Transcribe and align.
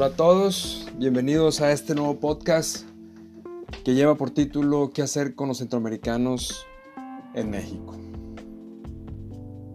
Hola 0.00 0.14
a 0.14 0.16
todos, 0.16 0.86
bienvenidos 0.96 1.60
a 1.60 1.72
este 1.72 1.94
nuevo 1.94 2.18
podcast 2.18 2.86
que 3.84 3.92
lleva 3.92 4.14
por 4.14 4.30
título 4.30 4.92
¿Qué 4.94 5.02
hacer 5.02 5.34
con 5.34 5.48
los 5.48 5.58
centroamericanos 5.58 6.64
en 7.34 7.50
México? 7.50 7.98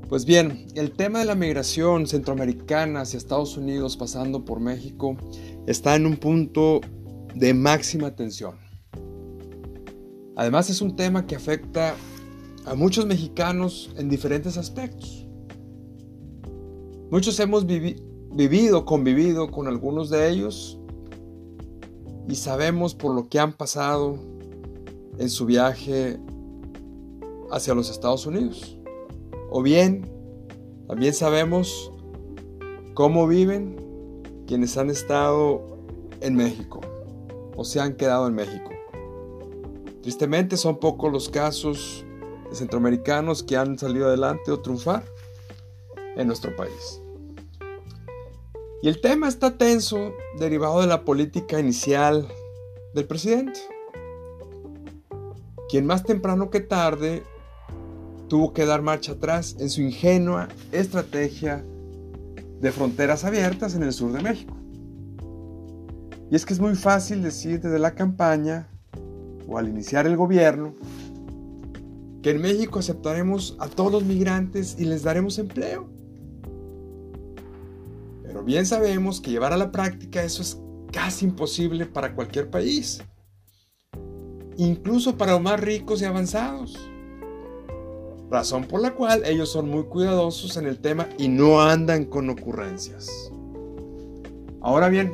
Pues 0.09 0.25
bien, 0.25 0.65
el 0.73 0.93
tema 0.93 1.19
de 1.19 1.25
la 1.25 1.35
migración 1.35 2.07
centroamericana 2.07 3.01
hacia 3.01 3.17
Estados 3.17 3.55
Unidos 3.55 3.97
pasando 3.97 4.45
por 4.45 4.59
México 4.59 5.15
está 5.67 5.95
en 5.95 6.07
un 6.07 6.17
punto 6.17 6.81
de 7.35 7.53
máxima 7.53 8.15
tensión. 8.15 8.55
Además 10.35 10.71
es 10.71 10.81
un 10.81 10.95
tema 10.95 11.27
que 11.27 11.35
afecta 11.35 11.95
a 12.65 12.73
muchos 12.73 13.05
mexicanos 13.05 13.91
en 13.95 14.09
diferentes 14.09 14.57
aspectos. 14.57 15.27
Muchos 17.11 17.39
hemos 17.39 17.67
vivido 17.67 18.14
vivido, 18.31 18.85
convivido 18.85 19.49
con 19.51 19.67
algunos 19.67 20.09
de 20.09 20.29
ellos 20.29 20.79
y 22.27 22.35
sabemos 22.35 22.95
por 22.95 23.13
lo 23.13 23.27
que 23.27 23.39
han 23.39 23.53
pasado 23.53 24.17
en 25.17 25.29
su 25.29 25.45
viaje 25.45 26.19
hacia 27.51 27.73
los 27.73 27.89
Estados 27.89 28.25
Unidos. 28.25 28.77
O 29.49 29.61
bien, 29.61 30.11
también 30.87 31.13
sabemos 31.13 31.91
cómo 32.93 33.27
viven 33.27 33.75
quienes 34.47 34.77
han 34.77 34.89
estado 34.89 35.77
en 36.21 36.35
México 36.35 36.81
o 37.55 37.63
se 37.63 37.79
han 37.79 37.95
quedado 37.95 38.27
en 38.27 38.35
México. 38.35 38.71
Tristemente 40.01 40.57
son 40.57 40.79
pocos 40.79 41.11
los 41.11 41.29
casos 41.29 42.05
de 42.49 42.55
centroamericanos 42.55 43.43
que 43.43 43.57
han 43.57 43.77
salido 43.77 44.07
adelante 44.07 44.51
o 44.51 44.59
triunfar 44.59 45.03
en 46.15 46.27
nuestro 46.27 46.55
país. 46.55 47.01
Y 48.81 48.87
el 48.87 49.01
tema 49.01 49.27
está 49.27 49.57
tenso 49.57 50.13
derivado 50.37 50.81
de 50.81 50.87
la 50.87 51.05
política 51.05 51.59
inicial 51.59 52.27
del 52.93 53.05
presidente, 53.05 53.59
quien 55.69 55.85
más 55.85 56.03
temprano 56.03 56.49
que 56.49 56.59
tarde 56.59 57.23
tuvo 58.27 58.53
que 58.53 58.65
dar 58.65 58.81
marcha 58.81 59.13
atrás 59.13 59.55
en 59.59 59.69
su 59.69 59.81
ingenua 59.81 60.49
estrategia 60.71 61.65
de 62.59 62.71
fronteras 62.71 63.23
abiertas 63.23 63.75
en 63.75 63.83
el 63.83 63.93
sur 63.93 64.11
de 64.11 64.21
México. 64.21 64.55
Y 66.29 66.35
es 66.35 66.45
que 66.45 66.53
es 66.53 66.59
muy 66.59 66.75
fácil 66.75 67.21
decir 67.21 67.61
desde 67.61 67.79
la 67.79 67.95
campaña 67.95 68.67
o 69.47 69.57
al 69.57 69.69
iniciar 69.69 70.05
el 70.07 70.17
gobierno 70.17 70.73
que 72.21 72.31
en 72.31 72.41
México 72.41 72.79
aceptaremos 72.79 73.55
a 73.59 73.67
todos 73.67 73.91
los 73.91 74.03
migrantes 74.03 74.75
y 74.79 74.85
les 74.85 75.03
daremos 75.03 75.37
empleo 75.37 75.94
bien 78.45 78.65
sabemos 78.65 79.19
que 79.19 79.31
llevar 79.31 79.53
a 79.53 79.57
la 79.57 79.71
práctica 79.71 80.23
eso 80.23 80.41
es 80.41 80.59
casi 80.91 81.25
imposible 81.25 81.85
para 81.85 82.15
cualquier 82.15 82.49
país, 82.49 83.01
incluso 84.57 85.17
para 85.17 85.33
los 85.33 85.41
más 85.41 85.59
ricos 85.59 86.01
y 86.01 86.05
avanzados. 86.05 86.77
Razón 88.29 88.63
por 88.65 88.81
la 88.81 88.95
cual 88.95 89.23
ellos 89.25 89.51
son 89.51 89.69
muy 89.69 89.83
cuidadosos 89.83 90.57
en 90.57 90.67
el 90.67 90.79
tema 90.79 91.07
y 91.17 91.27
no 91.27 91.61
andan 91.61 92.05
con 92.05 92.29
ocurrencias. 92.29 93.09
Ahora 94.61 94.89
bien, 94.89 95.13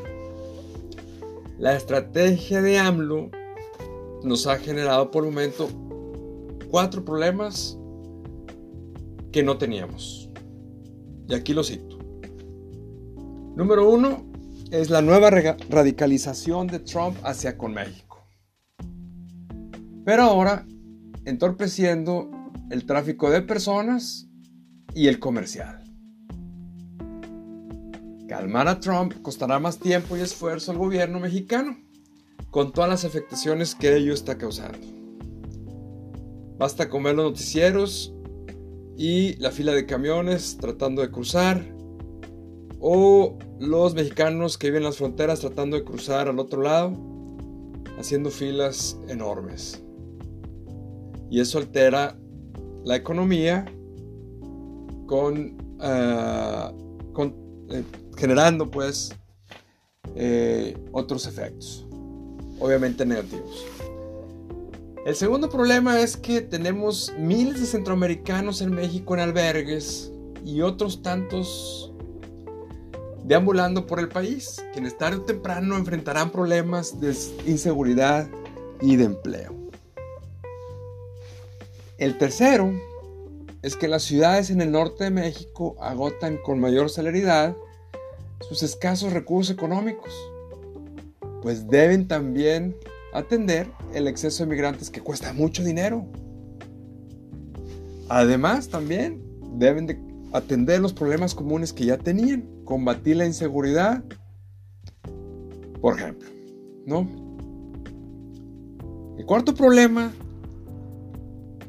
la 1.58 1.76
estrategia 1.76 2.62
de 2.62 2.80
AMLO 2.80 3.30
nos 4.24 4.48
ha 4.48 4.58
generado 4.58 5.12
por 5.12 5.26
el 5.26 5.32
momento 5.32 5.68
cuatro 6.70 7.04
problemas 7.04 7.78
que 9.32 9.44
no 9.44 9.58
teníamos. 9.58 10.30
Y 11.28 11.34
aquí 11.34 11.54
lo 11.54 11.64
cito. 11.64 12.01
Número 13.56 13.90
uno 13.90 14.24
es 14.72 14.90
la 14.90 15.02
nueva 15.02 15.30
radicalización 15.30 16.68
de 16.68 16.80
Trump 16.80 17.18
hacia 17.24 17.58
con 17.58 17.74
México. 17.74 18.26
Pero 20.06 20.24
ahora 20.24 20.66
entorpeciendo 21.26 22.32
el 22.70 22.86
tráfico 22.86 23.30
de 23.30 23.42
personas 23.42 24.30
y 24.96 25.08
el 25.08 25.20
comercial. 25.20 25.84
Calmar 28.30 28.70
a 28.70 28.80
Trump 28.80 29.22
costará 29.22 29.60
más 29.60 29.78
tiempo 29.78 30.16
y 30.16 30.22
esfuerzo 30.22 30.72
al 30.72 30.78
gobierno 30.78 31.20
mexicano, 31.20 31.78
con 32.50 32.72
todas 32.72 32.90
las 32.90 33.04
afectaciones 33.04 33.76
que 33.76 33.98
ello 33.98 34.14
está 34.14 34.38
causando. 34.38 34.80
Basta 36.58 36.88
con 36.90 37.04
ver 37.04 37.16
los 37.16 37.26
noticieros 37.26 38.14
y 38.96 39.36
la 39.36 39.52
fila 39.52 39.74
de 39.74 39.86
camiones 39.86 40.58
tratando 40.58 41.02
de 41.02 41.12
cruzar, 41.12 41.62
o 42.82 43.38
los 43.60 43.94
mexicanos 43.94 44.58
que 44.58 44.68
viven 44.68 44.80
en 44.80 44.86
las 44.86 44.98
fronteras 44.98 45.40
tratando 45.40 45.78
de 45.78 45.84
cruzar 45.84 46.28
al 46.28 46.40
otro 46.40 46.64
lado, 46.64 46.94
haciendo 48.00 48.32
filas 48.32 48.98
enormes. 49.08 49.82
Y 51.30 51.40
eso 51.40 51.60
altera 51.60 52.18
la 52.84 52.96
economía 52.96 53.66
con, 55.06 55.58
ah, 55.80 56.74
eh, 57.70 57.84
generando 58.18 58.70
pues 58.70 59.14
eh, 60.16 60.76
otros 60.92 61.28
efectos, 61.28 61.86
obviamente 62.60 63.06
negativos. 63.06 63.66
El 65.06 65.16
segundo 65.16 65.50
problema 65.50 66.00
es 66.00 66.18
que 66.18 66.42
tenemos 66.42 67.14
miles 67.18 67.60
de 67.60 67.66
centroamericanos 67.66 68.62
en 68.62 68.72
México 68.72 69.14
en 69.14 69.20
albergues 69.22 70.12
y 70.44 70.62
otros 70.62 71.02
tantos 71.02 71.91
deambulando 73.32 73.88
por 73.88 74.02
el 74.02 74.10
país, 74.10 74.62
quienes 74.74 74.98
tarde 74.98 75.16
o 75.16 75.22
temprano 75.22 75.78
enfrentarán 75.78 76.32
problemas 76.32 77.00
de 77.00 77.16
inseguridad 77.46 78.28
y 78.82 78.98
de 78.98 79.06
empleo. 79.06 79.56
El 81.98 82.18
tercero 82.18 82.74
es 83.62 83.78
que 83.78 83.88
las 83.88 84.04
ciudades 84.04 84.50
en 84.50 84.60
el 84.60 84.70
norte 84.70 85.06
de 85.06 85.12
México 85.12 85.78
agotan 85.80 86.40
con 86.44 86.60
mayor 86.60 86.90
celeridad 86.90 87.56
sus 88.42 88.64
escasos 88.64 89.14
recursos 89.14 89.56
económicos, 89.56 90.14
pues 91.42 91.70
deben 91.70 92.10
también 92.10 92.76
atender 93.14 93.72
el 93.94 94.10
exceso 94.10 94.44
de 94.44 94.50
migrantes 94.50 94.90
que 94.90 95.00
cuesta 95.00 95.32
mucho 95.32 95.64
dinero. 95.64 96.06
Además, 98.10 98.68
también 98.68 99.24
deben 99.58 99.88
de 99.88 99.98
atender 100.34 100.82
los 100.82 100.92
problemas 100.92 101.34
comunes 101.34 101.72
que 101.72 101.86
ya 101.86 101.98
tenían, 101.98 102.46
combatir 102.72 103.18
la 103.18 103.26
inseguridad, 103.26 104.02
por 105.82 106.00
ejemplo, 106.00 106.30
¿no? 106.86 107.06
El 109.18 109.26
cuarto 109.26 109.54
problema 109.54 110.14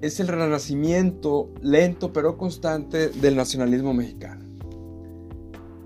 es 0.01 0.21
el 0.21 0.29
renacimiento 0.29 1.51
lento 1.61 2.13
pero 2.13 2.39
constante 2.39 3.09
del 3.09 3.35
nacionalismo 3.35 3.93
mexicano, 3.93 4.45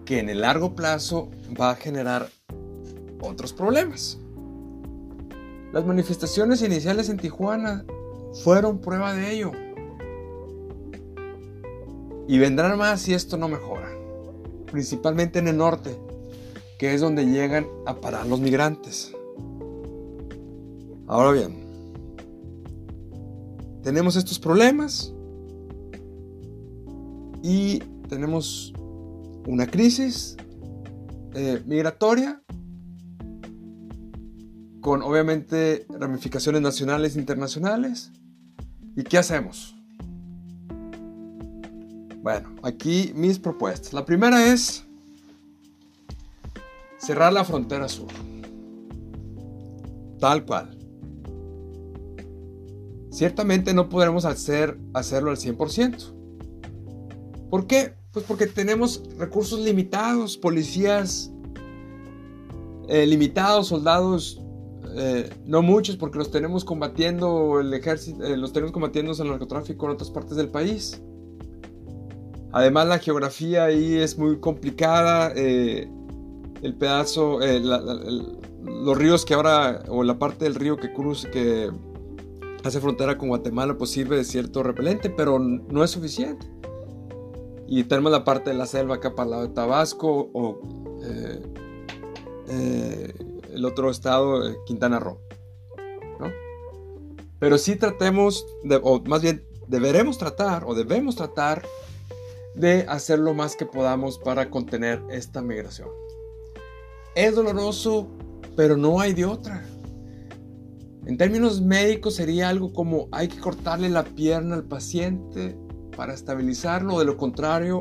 que 0.05 0.19
en 0.19 0.29
el 0.29 0.43
largo 0.43 0.75
plazo 0.75 1.31
va 1.59 1.71
a 1.71 1.77
generar 1.77 2.29
otros 3.19 3.55
problemas. 3.55 4.19
Las 5.73 5.87
manifestaciones 5.87 6.61
iniciales 6.61 7.09
en 7.09 7.17
Tijuana 7.17 7.87
fueron 8.45 8.83
prueba 8.83 9.15
de 9.15 9.33
ello. 9.33 9.53
Y 12.29 12.39
vendrán 12.39 12.77
más 12.77 13.01
si 13.01 13.15
esto 13.15 13.39
no 13.39 13.49
mejora. 13.49 13.96
Principalmente 14.71 15.39
en 15.39 15.49
el 15.49 15.57
norte, 15.57 15.97
que 16.79 16.95
es 16.95 17.01
donde 17.01 17.25
llegan 17.27 17.67
a 17.87 17.97
parar 17.97 18.27
los 18.27 18.41
migrantes. 18.41 19.13
Ahora 21.07 21.33
bien, 21.33 21.67
tenemos 23.83 24.17
estos 24.17 24.39
problemas 24.39 25.15
y 27.43 27.79
tenemos 28.09 28.73
una 29.47 29.69
crisis 29.69 30.37
eh, 31.35 31.63
migratoria 31.67 32.43
con 34.81 35.03
obviamente 35.03 35.87
ramificaciones 35.89 36.63
nacionales 36.63 37.15
e 37.15 37.21
internacionales. 37.21 38.11
¿Y 38.97 39.05
qué 39.05 39.19
hacemos? 39.19 39.76
Bueno, 42.27 42.57
aquí 42.65 43.13
mis 43.15 43.39
propuestas. 43.39 43.93
La 43.93 44.05
primera 44.05 44.53
es 44.53 44.85
cerrar 46.99 47.33
la 47.33 47.45
frontera 47.45 47.89
sur. 47.89 48.09
Tal 50.19 50.45
cual. 50.45 50.77
Ciertamente 53.13 53.73
no 53.73 53.89
podremos 53.89 54.25
hacer, 54.25 54.77
hacerlo 54.93 55.31
al 55.31 55.37
100%. 55.37 57.49
¿Por 57.49 57.69
qué? 57.69 57.95
Pues 58.11 58.25
porque 58.25 58.49
tenemos 58.49 59.05
recursos 59.19 59.61
limitados, 59.61 60.37
policías 60.37 61.31
eh, 62.89 63.07
limitados, 63.07 63.69
soldados 63.69 64.43
eh, 64.97 65.31
no 65.45 65.63
muchos 65.63 65.97
porque 65.97 66.19
los 66.19 66.33
tenemos 66.33 66.65
combatiendo 66.65 67.61
el 67.61 67.73
ejército, 67.73 68.25
eh, 68.25 68.37
los 68.37 68.53
tenemos 68.53 68.73
combatiendo 68.73 69.13
el 69.13 69.29
narcotráfico 69.29 69.87
en 69.87 69.93
otras 69.93 70.11
partes 70.11 70.37
del 70.37 70.49
país. 70.49 71.01
Además 72.57 72.89
la 72.89 72.99
geografía 72.99 73.65
ahí 73.65 73.97
es 73.97 74.17
muy 74.17 74.41
complicada, 74.41 75.31
eh, 75.37 75.91
el 76.63 76.75
pedazo, 76.75 77.43
eh, 77.43 77.61
los 77.61 78.97
ríos 78.97 79.27
que 79.27 79.35
ahora, 79.35 79.83
o 79.89 80.03
la 80.03 80.19
parte 80.19 80.47
del 80.47 80.55
río 80.55 80.79
que 80.79 80.91
cruza, 80.91 81.31
que 81.31 81.71
hace 82.65 82.81
frontera 82.81 83.19
con 83.19 83.29
Guatemala, 83.29 83.77
pues 83.77 83.91
sirve 83.91 84.17
de 84.17 84.25
cierto 84.25 84.63
repelente, 84.63 85.11
pero 85.11 85.39
no 85.39 85.85
es 85.85 85.91
suficiente. 85.91 86.47
Y 87.69 87.85
tenemos 87.85 88.11
la 88.11 88.25
parte 88.25 88.49
de 88.49 88.57
la 88.57 88.65
selva 88.65 88.95
acá 88.95 89.15
para 89.15 89.25
el 89.25 89.31
lado 89.33 89.43
de 89.49 89.53
Tabasco 89.53 90.31
o 90.33 90.59
eh, 92.49 93.13
el 93.53 93.65
otro 93.67 93.91
estado, 93.91 94.41
Quintana 94.65 94.99
Roo. 94.99 95.19
¿no? 96.21 96.33
Pero 97.39 97.59
sí 97.59 97.77
tratemos, 97.77 98.47
o 98.83 99.03
más 99.05 99.21
bien 99.21 99.45
deberemos 99.69 100.17
tratar, 100.17 100.65
o 100.65 100.75
debemos 100.75 101.17
tratar 101.17 101.63
de 102.57 102.87
hacer 102.89 103.19
lo 103.19 103.35
más 103.35 103.55
que 103.55 103.67
podamos 103.67 104.19
para 104.19 104.51
contener 104.51 105.03
esta 105.11 105.43
migración. 105.43 105.89
Es 107.15 107.35
doloroso, 107.35 108.09
pero 108.57 108.77
no 108.77 108.99
hay 109.01 109.13
de 109.13 109.27
otra. 109.27 109.65
En 111.05 111.17
términos 111.17 111.61
médicos 111.61 112.15
sería 112.17 112.49
algo 112.49 112.73
como 112.73 113.09
hay 113.13 113.29
que 113.29 113.39
cortarle 113.39 113.89
la 113.89 114.05
pierna 114.05 114.57
al 114.57 114.65
paciente 114.65 115.57
para 115.97 116.15
estabilizarlo, 116.15 116.99
de 116.99 117.05
lo 117.05 117.17
contrario 117.17 117.79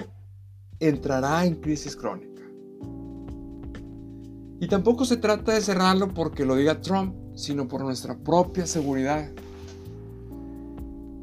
entrará 0.79 1.45
en 1.45 1.55
crisis 1.55 1.95
crónica. 1.95 2.43
Y 4.59 4.67
tampoco 4.67 5.05
se 5.05 5.17
trata 5.17 5.53
de 5.53 5.61
cerrarlo 5.61 6.13
porque 6.13 6.45
lo 6.45 6.55
diga 6.55 6.81
Trump, 6.81 7.15
sino 7.35 7.67
por 7.67 7.81
nuestra 7.81 8.17
propia 8.17 8.65
seguridad. 8.67 9.29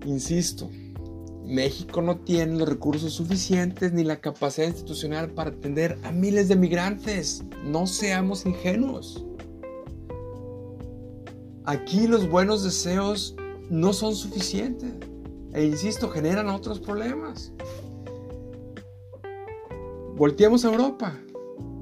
Insisto, 0.05 0.69
México 1.45 2.03
no 2.03 2.19
tiene 2.19 2.59
los 2.59 2.69
recursos 2.69 3.13
suficientes 3.15 3.93
ni 3.93 4.05
la 4.05 4.21
capacidad 4.21 4.69
institucional 4.69 5.31
para 5.31 5.51
atender 5.51 5.99
a 6.05 6.13
miles 6.13 6.49
de 6.49 6.57
migrantes. 6.57 7.43
No 7.65 7.87
seamos 7.87 8.47
ingenuos. 8.47 9.25
Aquí 11.65 12.07
los 12.07 12.29
buenos 12.29 12.63
deseos 12.63 13.37
no 13.71 13.93
son 13.93 14.15
suficientes. 14.15 14.93
E 15.53 15.65
insisto, 15.65 16.09
generan 16.09 16.49
otros 16.49 16.81
problemas. 16.81 17.53
Volteamos 20.17 20.65
a 20.65 20.69
Europa, 20.69 21.19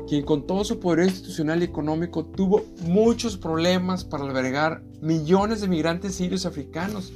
quien 0.09 0.25
con 0.25 0.47
todo 0.47 0.65
su 0.65 0.81
poder 0.81 1.07
institucional 1.07 1.61
y 1.61 1.67
económico 1.67 2.25
tuvo 2.25 2.65
muchos 2.83 3.37
problemas 3.37 4.05
para 4.05 4.25
albergar 4.25 4.83
millones 5.01 5.61
de 5.61 5.69
migrantes 5.69 6.15
sirios 6.15 6.47
africanos 6.47 7.12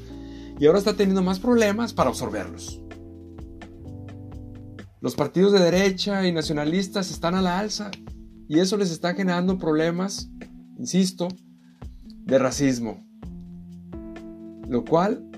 y 0.58 0.66
ahora 0.66 0.78
está 0.78 0.94
teniendo 0.94 1.22
más 1.22 1.40
problemas 1.40 1.92
para 1.92 2.10
absorberlos. 2.10 2.80
Los 5.00 5.14
partidos 5.14 5.52
de 5.52 5.60
derecha 5.60 6.26
y 6.26 6.32
nacionalistas 6.32 7.10
están 7.10 7.34
a 7.34 7.42
la 7.42 7.58
alza 7.58 7.90
y 8.48 8.60
eso 8.60 8.76
les 8.76 8.90
está 8.90 9.14
generando 9.14 9.58
problemas, 9.58 10.30
insisto, 10.78 11.28
de 12.24 12.38
racismo. 12.38 13.04
Lo 14.66 14.84
cual, 14.84 15.28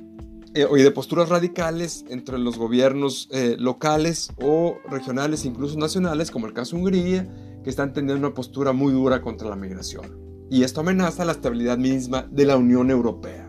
eh, 0.54 0.66
y 0.70 0.82
de 0.82 0.90
posturas 0.92 1.28
radicales 1.28 2.04
entre 2.08 2.38
los 2.38 2.58
gobiernos 2.58 3.28
eh, 3.32 3.56
locales 3.58 4.30
o 4.40 4.78
regionales, 4.88 5.44
incluso 5.44 5.76
nacionales, 5.78 6.30
como 6.30 6.46
el 6.46 6.52
caso 6.52 6.76
de 6.76 6.82
Hungría, 6.82 7.28
que 7.64 7.70
están 7.70 7.92
teniendo 7.92 8.24
una 8.24 8.34
postura 8.34 8.72
muy 8.72 8.92
dura 8.92 9.20
contra 9.20 9.48
la 9.48 9.56
migración. 9.56 10.16
Y 10.48 10.62
esto 10.62 10.82
amenaza 10.82 11.24
la 11.24 11.32
estabilidad 11.32 11.76
misma 11.76 12.28
de 12.30 12.46
la 12.46 12.56
Unión 12.56 12.92
Europea 12.92 13.45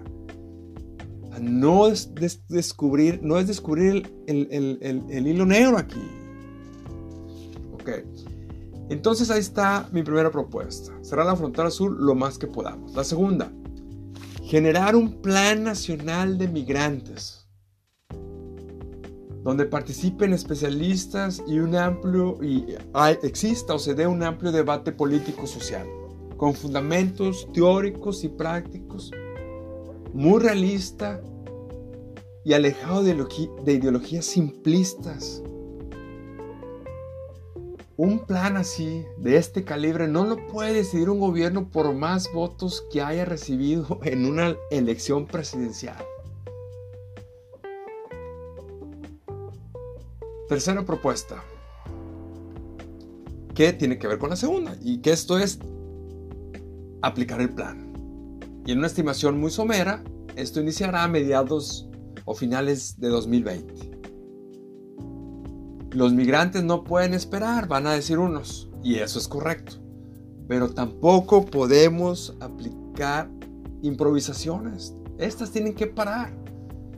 no 1.48 1.88
es 1.88 2.14
descubrir, 2.48 3.20
no 3.24 3.38
es 3.38 3.48
descubrir 3.48 4.14
el, 4.28 5.28
hilo 5.28 5.46
negro 5.46 5.78
aquí. 5.78 6.02
Ok. 7.74 7.90
Entonces 8.90 9.30
ahí 9.30 9.40
está 9.40 9.90
mi 9.92 10.04
primera 10.04 10.32
propuesta. 10.32 10.94
Cerrar 11.02 11.26
la 11.26 11.36
frontera 11.36 11.70
sur 11.72 11.92
lo 11.92 12.16
más 12.16 12.38
que 12.38 12.48
podamos. 12.48 12.94
La 12.96 13.04
segunda, 13.04 13.52
generar 14.44 14.96
un 14.96 15.22
plan 15.22 15.64
nacional 15.64 16.38
de 16.38 16.48
migrantes 16.48 17.48
donde 19.44 19.66
participen 19.66 20.34
especialistas 20.34 21.42
y 21.48 21.60
un 21.60 21.76
amplio 21.76 22.38
y 22.44 22.66
exista 23.24 23.76
o 23.76 23.80
se 23.80 23.94
dé 23.94 24.06
un 24.06 24.22
amplio 24.22 24.52
debate 24.52 24.92
político 24.92 25.48
social 25.48 25.88
con 26.36 26.54
fundamentos 26.54 27.48
teóricos 27.54 28.24
y 28.24 28.28
prácticos 28.28 29.12
muy 30.14 30.42
realista 30.42 31.22
y 32.48 32.54
alejado 32.54 33.04
de, 33.04 33.12
ideologías 33.74 34.26
simplistas. 34.26 35.44
Un 37.98 38.26
plan 38.26 38.56
así, 38.56 39.04
de 39.18 39.36
este 39.36 39.66
calibre, 39.66 40.08
no 40.08 40.24
lo 40.24 40.48
puede 40.48 40.72
decidir 40.72 41.10
un 41.10 41.20
gobierno 41.20 41.68
por 41.68 41.94
más 41.94 42.32
votos 42.32 42.88
que 42.90 43.02
haya 43.02 43.26
recibido 43.26 44.00
en 44.04 44.26
una 44.26 44.56
elección 44.72 45.26
presidencial. 45.26 45.98
Tercera 50.48 50.86
propuesta, 50.86 51.44
que 53.54 53.74
tiene 53.74 54.00
que 54.00 54.08
ver 54.08 54.20
con 54.20 54.30
la 54.30 54.38
segunda, 54.38 54.78
y 54.82 55.02
que 55.02 55.12
esto 55.12 55.38
es 55.38 55.60
aplicar 57.02 57.42
el 57.42 57.50
plan. 57.50 57.92
Y 58.66 58.72
en 58.72 58.78
una 58.78 58.88
estimación 58.88 59.38
muy 59.38 59.52
somera, 59.52 60.02
esto 60.38 60.62
iniciará 60.62 61.04
a 61.04 61.10
mediados 61.10 61.87
o 62.28 62.36
finales 62.36 63.00
de 63.00 63.08
2020. 63.08 63.92
Los 65.92 66.14
migrantes 66.14 66.62
no 66.64 66.84
pueden 66.84 67.14
esperar, 67.14 67.70
van 67.70 67.88
a 67.88 67.94
decir 67.94 68.20
unos, 68.20 68.70
y 68.84 68.96
eso 68.96 69.18
es 69.18 69.30
correcto. 69.30 69.78
Pero 70.48 70.70
tampoco 70.70 71.46
podemos 71.46 72.36
aplicar 72.42 73.30
improvisaciones. 73.82 74.94
Estas 75.18 75.52
tienen 75.52 75.74
que 75.74 75.88
parar. 75.88 76.38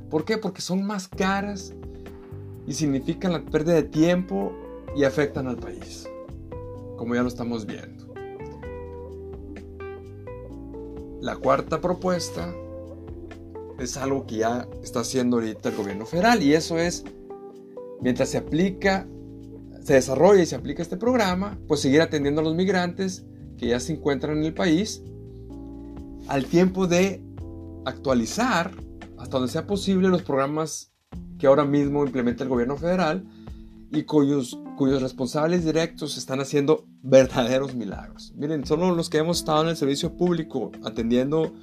¿Por 0.09 0.25
qué? 0.25 0.39
Porque 0.39 0.61
son 0.61 0.83
más 0.83 1.07
caras 1.07 1.75
y 2.65 2.73
significan 2.73 3.31
la 3.31 3.45
pérdida 3.45 3.75
de 3.75 3.83
tiempo 3.83 4.51
y 4.95 5.03
afectan 5.03 5.47
al 5.47 5.57
país, 5.57 6.09
como 6.97 7.13
ya 7.13 7.21
lo 7.21 7.27
estamos 7.27 7.67
viendo. 7.67 8.11
La 11.21 11.35
cuarta 11.35 11.79
propuesta 11.79 12.51
es 13.79 13.97
algo 13.97 14.25
que 14.25 14.37
ya 14.37 14.67
está 14.83 15.01
haciendo 15.01 15.37
ahorita 15.37 15.69
el 15.69 15.75
gobierno 15.75 16.05
federal 16.05 16.43
y 16.43 16.53
eso 16.53 16.77
es, 16.77 17.03
mientras 18.01 18.29
se 18.29 18.37
aplica, 18.37 19.07
se 19.83 19.93
desarrolla 19.93 20.43
y 20.43 20.45
se 20.45 20.55
aplica 20.55 20.81
este 20.81 20.97
programa, 20.97 21.57
pues 21.67 21.81
seguir 21.81 22.01
atendiendo 22.01 22.41
a 22.41 22.43
los 22.43 22.55
migrantes 22.55 23.25
que 23.57 23.67
ya 23.67 23.79
se 23.79 23.93
encuentran 23.93 24.37
en 24.37 24.45
el 24.45 24.53
país 24.53 25.01
al 26.27 26.45
tiempo 26.45 26.87
de 26.87 27.23
actualizar 27.85 28.71
hasta 29.17 29.37
donde 29.37 29.51
sea 29.51 29.67
posible 29.67 30.07
los 30.07 30.21
programas 30.21 30.91
que 31.37 31.47
ahora 31.47 31.65
mismo 31.65 32.05
implementa 32.05 32.43
el 32.43 32.49
gobierno 32.49 32.77
federal 32.77 33.25
y 33.91 34.03
cuyos, 34.03 34.59
cuyos 34.77 35.01
responsables 35.01 35.65
directos 35.65 36.17
están 36.17 36.39
haciendo 36.39 36.85
verdaderos 37.01 37.75
milagros. 37.75 38.33
Miren, 38.35 38.65
solo 38.65 38.93
los 38.93 39.09
que 39.09 39.17
hemos 39.17 39.39
estado 39.39 39.63
en 39.63 39.69
el 39.69 39.77
servicio 39.77 40.15
público 40.15 40.71
atendiendo 40.83 41.53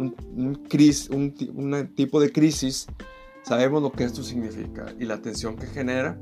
un, 0.00 1.92
tipo 1.94 2.20
de 2.20 2.32
crisis, 2.32 2.86
sabemos 3.42 3.82
lo 3.82 3.92
que 3.92 4.04
esto 4.04 4.22
significa 4.22 4.94
y 4.98 5.04
la 5.04 5.20
tensión 5.20 5.56
que 5.56 5.66
genera 5.66 6.20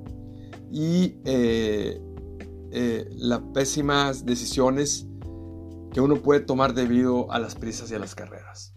y 0.70 1.16
eh, 1.25 2.00
eh, 2.73 3.08
las 3.16 3.40
pésimas 3.54 4.26
decisiones 4.26 5.06
que 5.92 6.00
uno 6.00 6.16
puede 6.16 6.40
tomar 6.40 6.75
debido 6.75 7.30
a 7.32 7.38
las 7.38 7.54
prisas 7.54 7.90
y 7.90 7.94
a 7.94 7.99
las 7.99 8.14
carreras. 8.14 8.75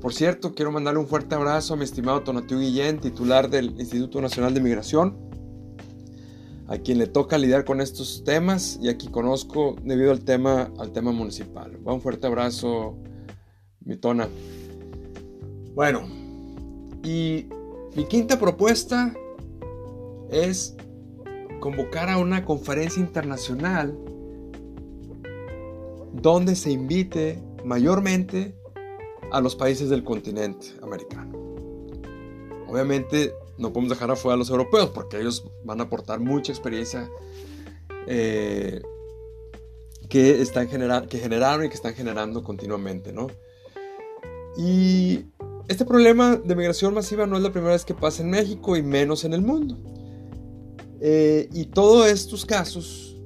Por 0.00 0.12
cierto, 0.12 0.54
quiero 0.54 0.70
mandarle 0.70 1.00
un 1.00 1.06
fuerte 1.06 1.34
abrazo 1.34 1.74
a 1.74 1.76
mi 1.76 1.84
estimado 1.84 2.22
Tonatiu 2.22 2.58
Guillén, 2.58 3.00
titular 3.00 3.48
del 3.48 3.80
Instituto 3.80 4.20
Nacional 4.20 4.52
de 4.52 4.60
Migración, 4.60 5.16
a 6.68 6.76
quien 6.76 6.98
le 6.98 7.06
toca 7.06 7.38
lidiar 7.38 7.64
con 7.64 7.80
estos 7.80 8.22
temas 8.22 8.78
y 8.82 8.88
a 8.90 8.96
quien 8.96 9.10
conozco 9.10 9.76
debido 9.82 10.12
al 10.12 10.20
tema, 10.20 10.70
al 10.78 10.92
tema 10.92 11.10
municipal. 11.10 11.78
Un 11.82 12.00
fuerte 12.00 12.26
abrazo, 12.26 12.98
mi 13.84 13.96
tona. 13.96 14.28
Bueno, 15.74 16.08
y 17.02 17.46
mi 17.94 18.04
quinta 18.06 18.38
propuesta 18.38 19.14
es 20.30 20.74
convocar 21.60 22.08
a 22.08 22.18
una 22.18 22.44
conferencia 22.44 23.00
internacional 23.00 23.96
donde 26.12 26.56
se 26.56 26.70
invite 26.70 27.42
mayormente 27.64 28.54
a 29.32 29.40
los 29.40 29.56
países 29.56 29.90
del 29.90 30.04
continente 30.04 30.68
americano. 30.82 31.32
Obviamente 32.68 33.34
no 33.58 33.72
podemos 33.72 33.90
dejar 33.90 34.10
afuera 34.10 34.34
a 34.34 34.38
los 34.38 34.50
europeos 34.50 34.90
porque 34.90 35.20
ellos 35.20 35.44
van 35.64 35.80
a 35.80 35.84
aportar 35.84 36.20
mucha 36.20 36.52
experiencia 36.52 37.10
eh, 38.06 38.80
que, 40.08 40.40
están 40.40 40.68
que 40.68 41.18
generaron 41.18 41.66
y 41.66 41.68
que 41.68 41.74
están 41.74 41.94
generando 41.94 42.42
continuamente, 42.42 43.12
¿no? 43.12 43.28
Y 44.56 45.26
este 45.68 45.84
problema 45.84 46.36
de 46.36 46.54
migración 46.54 46.94
masiva 46.94 47.26
no 47.26 47.36
es 47.36 47.42
la 47.42 47.50
primera 47.50 47.72
vez 47.72 47.84
que 47.84 47.94
pasa 47.94 48.22
en 48.22 48.30
México 48.30 48.76
y 48.76 48.82
menos 48.82 49.24
en 49.24 49.32
el 49.32 49.42
mundo. 49.42 49.78
Eh, 51.00 51.48
y 51.52 51.66
todos 51.66 52.08
estos 52.08 52.46
casos 52.46 53.20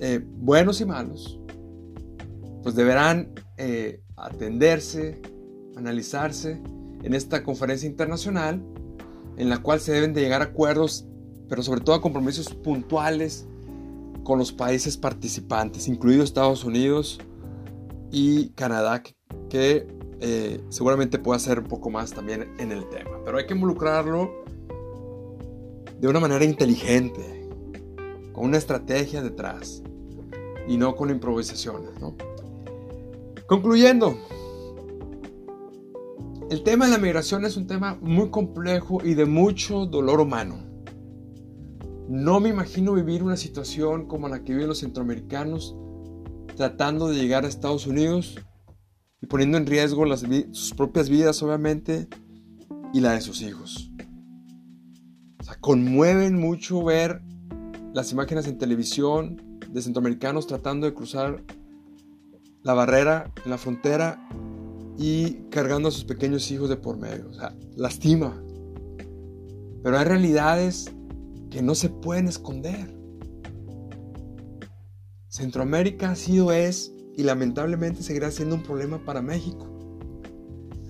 eh, 0.00 0.20
buenos 0.22 0.80
y 0.80 0.84
malos, 0.84 1.38
pues 2.62 2.74
deberán 2.74 3.32
eh, 3.56 4.02
atenderse, 4.16 5.20
analizarse 5.76 6.60
en 7.02 7.14
esta 7.14 7.42
conferencia 7.42 7.88
internacional 7.88 8.62
en 9.36 9.48
la 9.48 9.58
cual 9.58 9.80
se 9.80 9.92
deben 9.92 10.12
de 10.12 10.20
llegar 10.20 10.42
a 10.42 10.46
acuerdos, 10.46 11.06
pero 11.48 11.62
sobre 11.62 11.80
todo 11.80 11.96
a 11.96 12.02
compromisos 12.02 12.48
puntuales 12.52 13.46
con 14.24 14.38
los 14.38 14.52
países 14.52 14.96
participantes, 14.96 15.88
incluidos 15.88 16.24
Estados 16.24 16.64
Unidos 16.64 17.20
y 18.12 18.50
Canadá, 18.50 19.02
que 19.48 19.88
eh, 20.20 20.62
seguramente 20.68 21.18
puede 21.18 21.38
hacer 21.38 21.58
un 21.58 21.66
poco 21.66 21.90
más 21.90 22.12
también 22.12 22.54
en 22.58 22.70
el 22.70 22.88
tema. 22.90 23.10
Pero 23.24 23.38
hay 23.38 23.46
que 23.46 23.54
involucrarlo 23.54 24.30
de 25.98 26.08
una 26.08 26.20
manera 26.20 26.44
inteligente, 26.44 27.48
con 28.32 28.44
una 28.44 28.58
estrategia 28.58 29.22
detrás 29.22 29.82
y 30.68 30.76
no 30.76 30.94
con 30.94 31.10
improvisaciones. 31.10 31.90
Concluyendo, 33.46 34.16
el 36.50 36.62
tema 36.62 36.84
de 36.84 36.92
la 36.92 36.98
migración 36.98 37.44
es 37.46 37.56
un 37.56 37.66
tema 37.66 37.98
muy 38.00 38.30
complejo 38.30 38.98
y 39.02 39.14
de 39.14 39.24
mucho 39.24 39.86
dolor 39.86 40.20
humano. 40.20 40.56
No 42.08 42.40
me 42.40 42.50
imagino 42.50 42.92
vivir 42.92 43.22
una 43.22 43.38
situación 43.38 44.06
como 44.06 44.28
la 44.28 44.44
que 44.44 44.52
viven 44.52 44.68
los 44.68 44.80
centroamericanos 44.80 45.76
tratando 46.56 47.08
de 47.08 47.16
llegar 47.16 47.44
a 47.44 47.48
Estados 47.48 47.86
Unidos 47.86 48.36
y 49.20 49.26
poniendo 49.26 49.58
en 49.58 49.66
riesgo 49.66 50.04
sus 50.16 50.74
propias 50.74 51.08
vidas, 51.08 51.42
obviamente, 51.42 52.08
y 52.92 53.00
la 53.00 53.12
de 53.12 53.20
sus 53.20 53.40
hijos. 53.42 53.90
O 55.40 55.44
sea, 55.44 55.56
conmueven 55.60 56.38
mucho 56.38 56.82
ver 56.84 57.22
las 57.94 58.12
imágenes 58.12 58.46
en 58.46 58.58
televisión 58.58 59.60
de 59.68 59.82
centroamericanos 59.82 60.46
tratando 60.46 60.86
de 60.86 60.94
cruzar 60.94 61.42
la 62.62 62.74
barrera 62.74 63.32
en 63.44 63.50
la 63.50 63.58
frontera 63.58 64.28
y 64.98 65.34
cargando 65.50 65.88
a 65.88 65.92
sus 65.92 66.04
pequeños 66.04 66.50
hijos 66.50 66.68
de 66.68 66.76
por 66.76 66.96
medio. 66.96 67.28
O 67.28 67.34
sea, 67.34 67.54
lastima. 67.76 68.42
Pero 69.82 69.98
hay 69.98 70.04
realidades 70.04 70.92
que 71.50 71.62
no 71.62 71.74
se 71.74 71.88
pueden 71.88 72.28
esconder. 72.28 73.01
Centroamérica 75.32 76.10
ha 76.10 76.14
sido, 76.14 76.52
es 76.52 76.92
y 77.16 77.22
lamentablemente 77.22 78.02
seguirá 78.02 78.30
siendo 78.30 78.54
un 78.54 78.62
problema 78.62 79.02
para 79.02 79.22
México. 79.22 79.66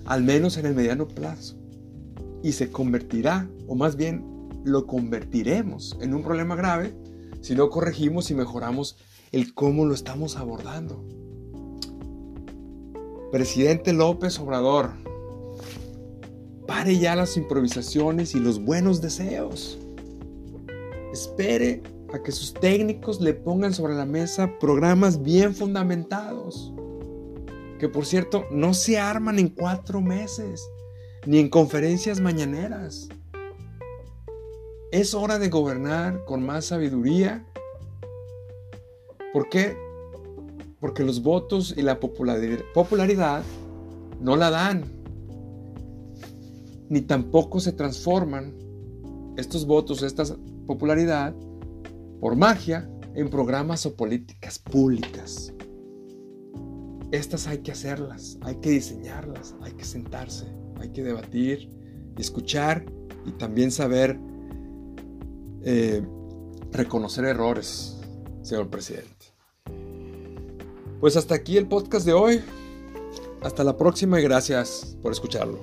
Al 0.03 0.21
menos 0.21 0.57
en 0.57 0.65
el 0.65 0.75
mediano 0.75 1.07
plazo. 1.07 1.55
Y 2.43 2.51
se 2.51 2.69
convertirá, 2.69 3.49
o 3.67 3.75
más 3.75 3.95
bien 3.95 4.49
lo 4.65 4.85
convertiremos 4.85 5.97
en 6.01 6.13
un 6.13 6.23
problema 6.23 6.57
grave 6.57 6.93
si 7.39 7.55
no 7.55 7.69
corregimos 7.69 8.31
y 8.31 8.35
mejoramos 8.35 8.97
el 9.31 9.53
cómo 9.53 9.85
lo 9.85 9.93
estamos 9.93 10.35
abordando. 10.35 11.01
Presidente 13.31 13.93
López 13.93 14.37
Obrador, 14.39 14.91
pare 16.67 16.99
ya 16.99 17.15
las 17.15 17.37
improvisaciones 17.37 18.35
y 18.35 18.41
los 18.41 18.61
buenos 18.61 18.99
deseos. 18.99 19.79
Espere 21.13 21.81
a 22.13 22.23
que 22.23 22.31
sus 22.31 22.53
técnicos 22.53 23.19
le 23.19 23.33
pongan 23.33 23.73
sobre 23.73 23.95
la 23.95 24.05
mesa 24.05 24.57
programas 24.59 25.21
bien 25.21 25.53
fundamentados, 25.53 26.73
que 27.79 27.89
por 27.89 28.05
cierto 28.05 28.45
no 28.49 28.73
se 28.73 28.97
arman 28.97 29.39
en 29.39 29.49
cuatro 29.49 29.99
meses, 29.99 30.65
ni 31.25 31.39
en 31.39 31.49
conferencias 31.49 32.21
mañaneras. 32.21 33.09
Es 34.93 35.13
hora 35.13 35.37
de 35.39 35.49
gobernar 35.49 36.23
con 36.23 36.45
más 36.45 36.65
sabiduría. 36.65 37.45
¿Por 39.33 39.49
qué? 39.49 39.75
porque 40.83 41.05
los 41.05 41.23
votos 41.23 41.73
y 41.77 41.81
la 41.81 41.97
popularidad 41.97 43.41
no 44.19 44.35
la 44.35 44.49
dan, 44.49 44.83
ni 46.89 46.99
tampoco 46.99 47.61
se 47.61 47.71
transforman 47.71 48.53
estos 49.37 49.65
votos, 49.65 50.03
esta 50.03 50.25
popularidad, 50.67 51.33
por 52.23 52.37
magia, 52.37 52.89
en 53.15 53.29
programas 53.29 53.85
o 53.85 53.97
políticas 53.97 54.57
públicas. 54.57 55.53
Estas 57.11 57.47
hay 57.47 57.57
que 57.57 57.73
hacerlas, 57.73 58.37
hay 58.43 58.55
que 58.61 58.69
diseñarlas, 58.69 59.53
hay 59.61 59.73
que 59.73 59.83
sentarse, 59.83 60.45
hay 60.79 60.93
que 60.93 61.03
debatir, 61.03 61.69
escuchar 62.17 62.85
y 63.25 63.31
también 63.33 63.71
saber 63.71 64.17
eh, 65.63 66.01
reconocer 66.71 67.25
errores, 67.25 67.99
señor 68.41 68.69
presidente. 68.69 69.25
Pues 71.01 71.17
hasta 71.17 71.35
aquí 71.35 71.57
el 71.57 71.67
podcast 71.67 72.05
de 72.05 72.13
hoy. 72.13 72.41
Hasta 73.41 73.65
la 73.65 73.75
próxima 73.75 74.17
y 74.21 74.23
gracias 74.23 74.97
por 75.01 75.11
escucharlo. 75.11 75.59